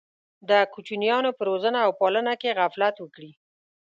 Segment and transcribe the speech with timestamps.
[0.49, 3.31] د کوچنیانو په روزنه او پالنه کې غفلت وکړي.